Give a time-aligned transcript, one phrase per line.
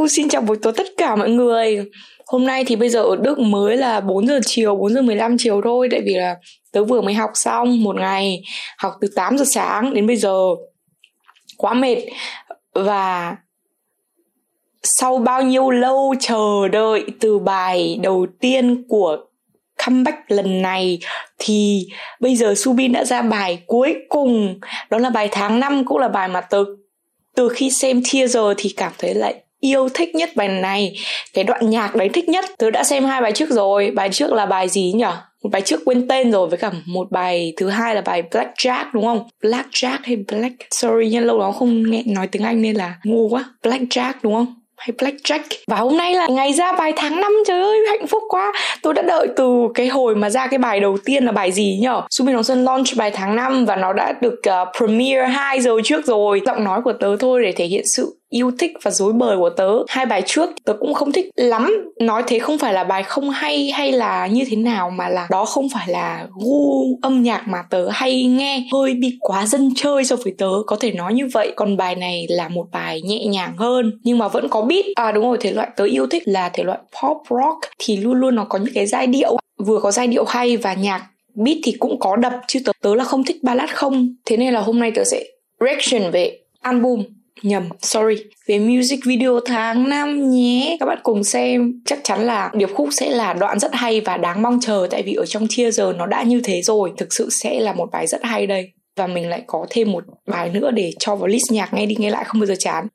[0.00, 1.84] Hello, xin chào buổi tối tất cả mọi người.
[2.26, 5.36] Hôm nay thì bây giờ ở Đức mới là 4 giờ chiều, 4 giờ 15
[5.38, 5.88] chiều thôi.
[5.90, 6.36] Tại vì là
[6.72, 8.42] tớ vừa mới học xong một ngày
[8.78, 10.36] Học từ 8 giờ sáng đến bây giờ.
[11.56, 11.96] Quá mệt.
[12.74, 13.36] Và
[14.82, 19.16] sau bao nhiêu lâu chờ đợi từ bài đầu tiên của
[19.86, 20.98] comeback lần này
[21.38, 21.86] thì
[22.20, 24.60] bây giờ Subin đã ra bài cuối cùng.
[24.90, 26.64] Đó là bài tháng 5 cũng là bài mà tớ
[27.36, 30.96] từ khi xem teaser thì cảm thấy lại yêu thích nhất bài này
[31.34, 32.44] cái đoạn nhạc đấy thích nhất.
[32.58, 33.90] Tớ đã xem hai bài trước rồi.
[33.90, 35.04] Bài trước là bài gì nhỉ
[35.42, 38.50] một bài trước quên tên rồi với cả một bài thứ hai là bài Black
[38.54, 39.28] Jack đúng không?
[39.42, 42.94] Black Jack hay Black sorry nha lâu đó không nghe nói tiếng Anh nên là
[43.04, 43.44] ngu quá.
[43.62, 44.54] Black Jack đúng không?
[44.80, 48.22] Hay Blackjack và hôm nay là ngày ra bài tháng 5 trời ơi hạnh phúc
[48.28, 48.52] quá.
[48.82, 51.78] Tôi đã đợi từ cái hồi mà ra cái bài đầu tiên là bài gì
[51.82, 52.02] nhở?
[52.10, 55.76] Subi Hồng Sơn launch bài tháng 5 và nó đã được uh, premiere 2 giờ
[55.84, 56.40] trước rồi.
[56.46, 59.50] Giọng nói của tớ thôi để thể hiện sự yêu thích và dối bời của
[59.50, 59.70] tớ.
[59.88, 61.92] Hai bài trước tớ cũng không thích lắm.
[62.00, 65.26] Nói thế không phải là bài không hay hay là như thế nào mà là
[65.30, 68.64] đó không phải là gu âm nhạc mà tớ hay nghe.
[68.72, 71.52] Hơi bị quá dân chơi so với tớ có thể nói như vậy.
[71.56, 74.84] Còn bài này là một bài nhẹ nhàng hơn nhưng mà vẫn có beat.
[74.94, 78.14] À đúng rồi thể loại tớ yêu thích là thể loại pop rock thì luôn
[78.14, 79.36] luôn nó có những cái giai điệu.
[79.66, 82.94] Vừa có giai điệu hay và nhạc beat thì cũng có đập chứ tớ, tớ
[82.94, 84.14] là không thích ballad không.
[84.24, 85.24] Thế nên là hôm nay tớ sẽ
[85.60, 87.02] reaction về album
[87.42, 88.16] nhầm, sorry.
[88.46, 90.76] Về music video tháng 5 nhé.
[90.80, 91.72] Các bạn cùng xem.
[91.86, 95.02] Chắc chắn là điệp khúc sẽ là đoạn rất hay và đáng mong chờ, tại
[95.02, 96.92] vì ở trong teaser nó đã như thế rồi.
[96.98, 98.72] Thực sự sẽ là một bài rất hay đây.
[98.96, 101.96] Và mình lại có thêm một bài nữa để cho vào list nhạc nghe đi
[101.98, 102.86] nghe lại không bao giờ chán.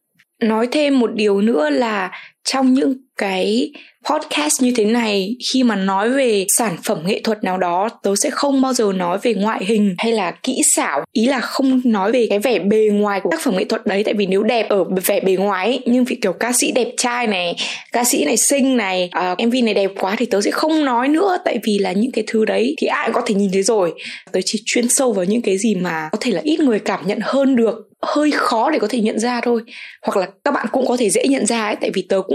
[0.44, 2.12] Nói thêm một điều nữa là
[2.46, 3.72] trong những cái
[4.10, 8.16] podcast như thế này khi mà nói về sản phẩm nghệ thuật nào đó tớ
[8.16, 11.04] sẽ không bao giờ nói về ngoại hình hay là kỹ xảo.
[11.12, 14.04] Ý là không nói về cái vẻ bề ngoài của tác phẩm nghệ thuật đấy
[14.04, 16.88] tại vì nếu đẹp ở vẻ bề ngoài ấy, nhưng vì kiểu ca sĩ đẹp
[16.98, 17.56] trai này
[17.92, 20.86] ca sĩ này xinh này à, uh, mv này đẹp quá thì tớ sẽ không
[20.86, 21.38] nói nữa.
[21.46, 23.94] Tại vì là những cái thứ đấy thì ai cũng có thể nhìn thấy rồi.
[24.32, 27.08] Tớ chỉ chuyên sâu vào những cái gì mà có thể là ít người cảm
[27.08, 29.62] nhận hơn được hơi khó để có thể nhận ra thôi.
[30.02, 32.35] Hoặc là các bạn cũng có thể dễ nhận ra ấy tại vì tớ cũng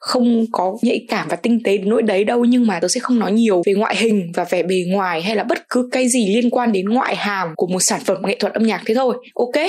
[0.00, 3.00] không có nhạy cảm và tinh tế đến nỗi đấy đâu, nhưng mà tớ sẽ
[3.00, 6.08] không nói nhiều về ngoại hình và vẻ bề ngoài hay là bất cứ cái
[6.08, 8.94] gì liên quan đến ngoại hàm của một sản phẩm nghệ thuật âm nhạc thế
[8.94, 9.16] thôi.
[9.34, 9.64] Ok?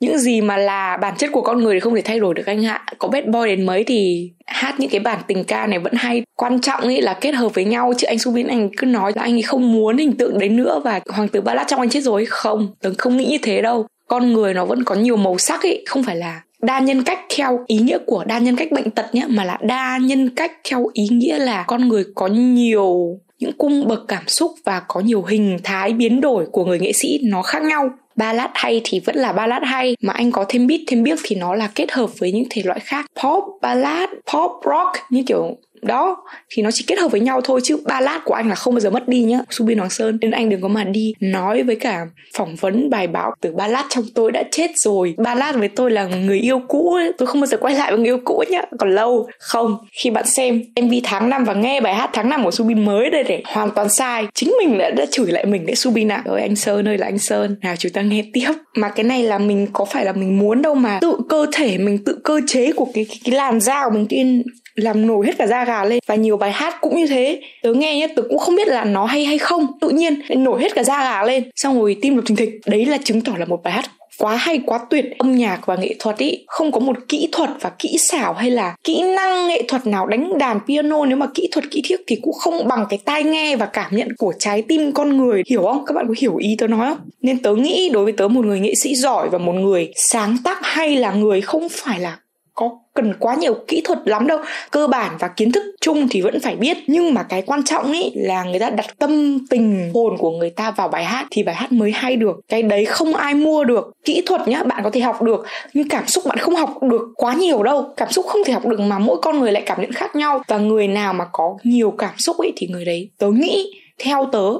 [0.00, 2.46] Những gì mà là bản chất của con người thì không thể thay đổi được
[2.46, 2.84] anh ạ.
[2.98, 6.22] Có bad boy đến mấy thì hát những cái bản tình ca này vẫn hay.
[6.36, 9.22] Quan trọng ấy là kết hợp với nhau, chứ anh Subin, anh cứ nói là
[9.22, 11.90] anh ấy không muốn hình tượng đấy nữa và hoàng tử ba lát trong anh
[11.90, 12.24] chết rồi.
[12.26, 13.86] Không, tớ không nghĩ như thế đâu.
[14.08, 17.20] Con người nó vẫn có nhiều màu sắc ấy không phải là đa nhân cách
[17.36, 20.52] theo ý nghĩa của đa nhân cách bệnh tật nhé, mà là đa nhân cách
[20.70, 25.00] theo ý nghĩa là con người có nhiều, những cung bậc cảm xúc và có
[25.00, 27.90] nhiều hình thái biến đổi của người nghệ sĩ, nó khác nhau.
[28.16, 31.36] Ballad hay thì vẫn là ballad hay, mà anh có thêm beat, thêm biết thì
[31.36, 33.06] nó là kết hợp với những thể loại khác.
[33.22, 36.16] Pop ballad, pop rock như kiểu đó
[36.50, 38.74] thì nó chỉ kết hợp với nhau thôi chứ ba lát của anh là không
[38.74, 39.38] bao giờ mất đi nhá.
[39.50, 42.06] Subin Hoàng Sơn nên anh đừng có mà đi nói với cả
[42.36, 45.14] phỏng vấn bài báo từ ba lát trong tôi đã chết rồi.
[45.18, 47.12] Ba lát với tôi là người yêu cũ ấy.
[47.18, 48.62] tôi không bao giờ quay lại với người yêu cũ nhá.
[48.78, 49.76] Còn lâu không.
[50.02, 53.10] Khi bạn xem MV tháng 5 và nghe bài hát tháng 5 của Subin mới
[53.10, 54.26] đây để hoàn toàn sai.
[54.34, 56.22] Chính mình đã, đã chửi lại mình đấy Subin ạ.
[56.24, 57.56] Ơi anh Sơn ơi là anh Sơn.
[57.62, 58.52] Nào chúng ta nghe tiếp.
[58.74, 60.98] Mà cái này là mình có phải là mình muốn đâu mà.
[61.00, 64.06] Tự cơ thể mình tự cơ chế của cái cái, cái làn da của mình
[64.10, 64.42] cái
[64.78, 67.40] làm nổi hết cả da gà lên và nhiều bài hát cũng như thế.
[67.62, 69.66] Tớ nghe nhá, tớ cũng không biết là nó hay hay không.
[69.80, 71.50] Tự nhiên nổi hết cả da gà lên.
[71.56, 74.36] Xong rồi tim đập thình thịch đấy là chứng tỏ là một bài hát quá
[74.36, 75.04] hay, quá tuyệt.
[75.18, 78.50] Âm nhạc và nghệ thuật ý, không có một kỹ thuật và kỹ xảo hay
[78.50, 81.04] là kỹ năng nghệ thuật nào đánh đàn piano.
[81.04, 83.96] Nếu mà kỹ thuật, kỹ thiết thì cũng không bằng cái tai nghe và cảm
[83.96, 85.42] nhận của trái tim con người.
[85.50, 85.84] Hiểu không?
[85.86, 86.98] Các bạn có hiểu ý tớ nói không?
[87.22, 90.36] Nên tớ nghĩ đối với tớ, một người nghệ sĩ giỏi và một người sáng
[90.44, 92.18] tác hay là người không phải là
[92.58, 94.38] có cần quá nhiều kỹ thuật lắm đâu.
[94.70, 96.76] Cơ bản và kiến thức chung thì vẫn phải biết.
[96.86, 100.50] Nhưng mà cái quan trọng ấy là người ta đặt tâm tình hồn của người
[100.50, 102.36] ta vào bài hát thì bài hát mới hay được.
[102.48, 103.90] Cái đấy không ai mua được.
[104.04, 105.46] Kỹ thuật nhá, bạn có thể học được.
[105.74, 107.94] Nhưng cảm xúc bạn không học được quá nhiều đâu.
[107.96, 110.42] Cảm xúc không thể học được mà mỗi con người lại cảm nhận khác nhau.
[110.48, 114.28] Và người nào mà có nhiều cảm xúc ấy thì người đấy, tớ nghĩ, theo
[114.32, 114.50] tớ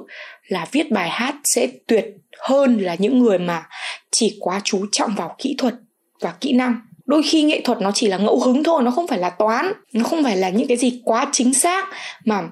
[0.48, 2.06] là viết bài hát sẽ tuyệt
[2.38, 3.66] hơn là những người mà
[4.10, 5.74] chỉ quá chú trọng vào kỹ thuật
[6.20, 9.06] và kỹ năng đôi khi nghệ thuật nó chỉ là ngẫu hứng thôi, nó không
[9.06, 11.88] phải là toán, nó không phải là những cái gì quá chính xác.
[12.24, 12.42] Mà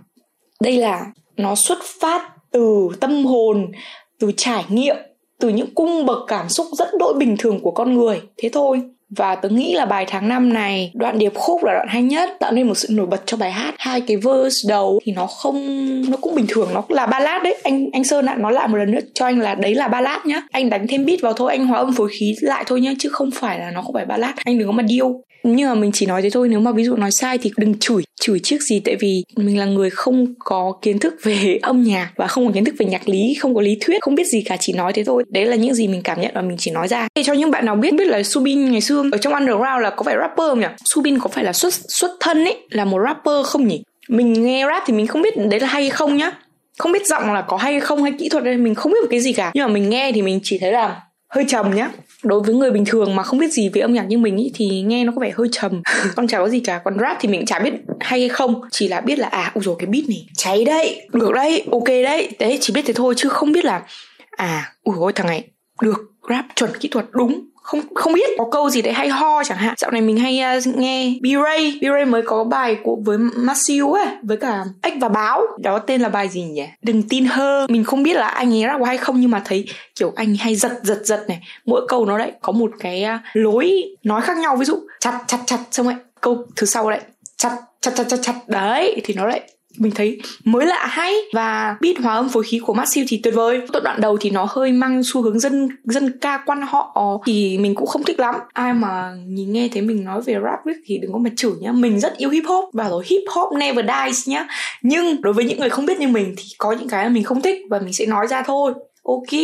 [0.60, 1.06] đây là
[1.36, 3.72] nó xuất phát từ tâm hồn,
[4.18, 4.96] từ trải nghiệm,
[5.40, 8.20] từ những cung bậc cảm xúc rất đỗi bình thường của con người.
[8.36, 11.88] Thế thôi và tớ nghĩ là bài tháng năm này, đoạn điệp khúc là đoạn
[11.88, 13.74] hay nhất, tạo nên một sự nổi bật cho bài hát.
[13.78, 17.56] Hai cái verse đầu thì nó không, nó cũng bình thường, nó là ballad đấy.
[17.62, 20.18] Anh anh sơn ạ, nói lại một lần nữa cho anh là đấy là ballad
[20.24, 20.42] nhá.
[20.50, 23.08] Anh đánh thêm beat vào thôi, anh hóa âm phối khí lại thôi nhá, chứ
[23.08, 24.34] không phải là nó không phải ballad.
[24.44, 25.22] Anh đừng có mà điêu.
[25.42, 27.74] Nhưng mà mình chỉ nói thế thôi, nếu mà ví dụ nói sai thì đừng
[27.78, 31.82] chửi chửi chiếc gì, tại vì mình là người không có kiến thức về âm
[31.82, 34.26] nhạc và không có kiến thức về nhạc lý, không có lý thuyết, không biết
[34.26, 35.24] gì cả, chỉ nói thế thôi.
[35.28, 37.08] Đấy là những gì mình cảm nhận và mình chỉ nói ra.
[37.14, 39.90] Để cho những bạn nào biết biết là Subin ngày xưa ở trong underground là
[39.90, 40.66] có phải rapper không nhỉ?
[40.84, 43.82] Subin có phải là xuất xuất thân ấy là một rapper không nhỉ?
[44.08, 46.32] Mình nghe rap thì mình không biết đấy là hay hay không nhá.
[46.78, 49.08] Không biết giọng là có hay không hay kỹ thuật đây mình không biết một
[49.10, 49.50] cái gì cả.
[49.54, 51.90] Nhưng mà mình nghe thì mình chỉ thấy là hơi trầm nhá.
[52.22, 54.52] Đối với người bình thường mà không biết gì về âm nhạc như mình ý,
[54.54, 55.82] thì nghe nó có vẻ hơi trầm.
[56.16, 56.80] Con chả có gì cả.
[56.84, 58.60] Còn rap thì mình chả biết hay hay không.
[58.70, 61.08] Chỉ là biết là à ui rồi cái beat này cháy đấy.
[61.12, 62.28] Được đấy ok đấy.
[62.38, 63.82] Đấy chỉ biết thế thôi chứ không biết là
[64.30, 65.44] à ui ôi thằng này
[65.82, 69.44] được grab chuẩn kỹ thuật đúng không không biết có câu gì đấy hay ho
[69.44, 69.74] chẳng hạn.
[69.78, 74.06] Dạo này mình hay uh, nghe B-Ray B-Ray mới có bài của với Massiu ấy
[74.22, 75.42] với cả ếch và báo.
[75.58, 76.66] Đó tên là bài gì nhỉ?
[76.82, 77.66] Đừng tin hơ.
[77.68, 79.66] Mình không biết là anh ấy rap hay không nhưng mà thấy
[79.98, 81.40] kiểu anh hay giật giật giật này.
[81.64, 84.56] Mỗi câu nó lại có một cái uh, lối nói khác nhau.
[84.56, 87.00] Ví dụ chặt chặt chặt xong rồi câu thứ sau lại
[87.36, 88.34] chặt chặt chặt chặt chặt.
[88.46, 92.58] Đấy thì nó lại mình thấy mới lạ hay và beat hòa âm phối khí
[92.58, 93.60] của Massive thì tuyệt vời.
[93.72, 97.18] Tốt đoạn đầu thì nó hơi mang xu hướng dân dân ca quan họ ờ,
[97.26, 98.34] thì mình cũng không thích lắm.
[98.52, 101.72] Ai mà nhìn nghe thấy mình nói về rap thì đừng có mà chửi nhá.
[101.72, 104.46] Mình rất yêu hip hop và rồi hip hop never dies nhá.
[104.82, 107.24] Nhưng đối với những người không biết như mình thì có những cái mà mình
[107.24, 108.72] không thích và mình sẽ nói ra thôi.
[109.02, 109.40] Ok,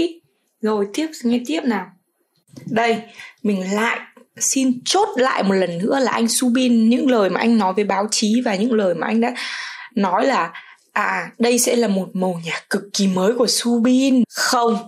[0.60, 1.86] rồi tiếp, nghe tiếp nào.
[2.70, 2.96] Đây,
[3.42, 3.98] mình lại
[4.36, 6.88] xin chốt lại một lần nữa là anh Subin.
[6.88, 9.34] Những lời mà anh nói với báo chí và những lời mà anh đã
[9.94, 10.52] nói là
[10.92, 14.24] à đây sẽ là một màu nhạc cực kỳ mới của Subin.
[14.30, 14.86] Không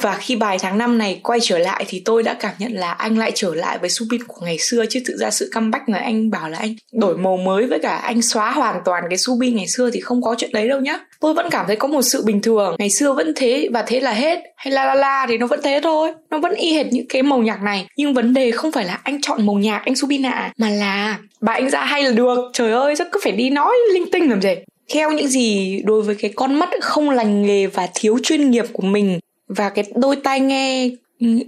[0.00, 2.92] và khi bài tháng 5 này quay trở lại thì tôi đã cảm nhận là
[2.92, 6.02] anh lại trở lại với Subin của ngày xưa chứ thực ra sự comeback này
[6.02, 9.56] anh bảo là anh đổi màu mới với cả anh xóa hoàn toàn cái Subin
[9.56, 10.98] ngày xưa thì không có chuyện đấy đâu nhá.
[11.20, 14.00] Tôi vẫn cảm thấy có một sự bình thường, ngày xưa vẫn thế và thế
[14.00, 14.38] là hết.
[14.56, 17.22] Hay la la la thì nó vẫn thế thôi, nó vẫn y hệt những cái
[17.22, 17.86] màu nhạc này.
[17.96, 20.70] Nhưng vấn đề không phải là anh chọn màu nhạc anh Subin ạ, à, mà
[20.70, 22.38] là bài anh ra hay là được.
[22.52, 24.54] Trời ơi, rất cứ phải đi nói linh tinh làm gì
[24.94, 28.64] theo những gì đối với cái con mắt không lành nghề và thiếu chuyên nghiệp
[28.72, 30.90] của mình và cái đôi tai nghe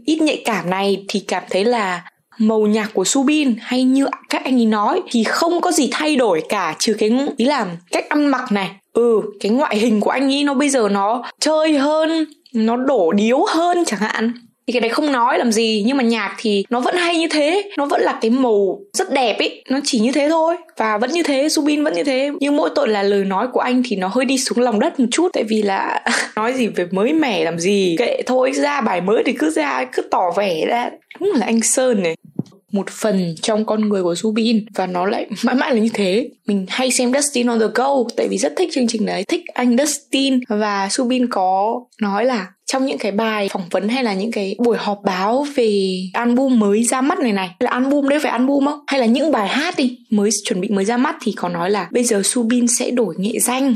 [0.04, 4.44] ít nhạy cảm này thì cảm thấy là màu nhạc của Subin hay như các
[4.44, 8.08] anh ấy nói thì không có gì thay đổi cả, trừ cái ý là cách
[8.08, 8.70] ăn mặc này.
[8.92, 13.12] Ừ cái ngoại hình của anh ấy nó bây giờ nó chơi hơn, nó đổ
[13.12, 14.32] điếu hơn chẳng hạn
[14.68, 17.28] thì cái đấy không nói làm gì, nhưng mà nhạc thì nó vẫn hay như
[17.28, 17.70] thế.
[17.76, 20.56] Nó vẫn là cái màu rất đẹp ấy nó chỉ như thế thôi.
[20.76, 22.30] Và vẫn như thế, Subin vẫn như thế.
[22.40, 25.00] Nhưng mỗi tội là lời nói của anh thì nó hơi đi xuống lòng đất
[25.00, 25.28] một chút.
[25.32, 26.02] Tại vì là
[26.36, 27.96] nói gì về mới mẻ làm gì.
[27.98, 30.90] Kệ thôi, ra bài mới thì cứ ra, cứ tỏ vẻ ra.
[31.20, 32.14] Đúng là anh Sơn này
[32.72, 36.30] một phần trong con người của Subin và nó lại mãi mãi là như thế.
[36.46, 39.24] Mình hay xem Dustin on the Go, tại vì rất thích chương trình đấy.
[39.28, 40.40] Thích anh Dustin.
[40.48, 44.56] Và Subin có nói là trong những cái bài phỏng vấn hay là những cái
[44.58, 48.64] buổi họp báo về album mới ra mắt này này, là album đấy phải album
[48.64, 48.80] không?
[48.86, 51.70] Hay là những bài hát đi, mới chuẩn bị mới ra mắt thì có nói
[51.70, 53.74] là bây giờ Subin sẽ đổi nghệ danh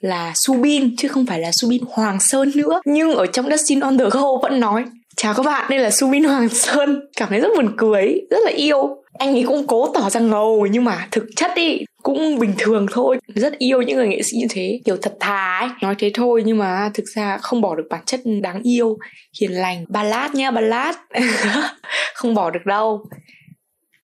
[0.00, 2.80] là Subin chứ không phải là Subin Hoàng Sơn nữa.
[2.84, 4.84] Nhưng ở trong Dustin on the Go vẫn nói
[5.16, 7.00] Chào các bạn, đây là Sumin Hoàng Sơn.
[7.16, 9.02] Cảm thấy rất buồn cười, rất là yêu.
[9.18, 12.86] Anh ấy cũng cố tỏ ra ngầu Nhưng mà thực chất đi cũng bình thường
[12.92, 13.18] thôi.
[13.34, 14.80] Rất yêu những người nghệ sĩ như thế.
[14.84, 18.00] Kiểu thật thà ấy Nói thế thôi nhưng mà thực ra không bỏ được bản
[18.06, 18.98] chất đáng yêu
[19.40, 19.84] Hiền lành.
[19.88, 20.96] Ballad nha ballad.
[22.14, 23.04] Không bỏ được đâu.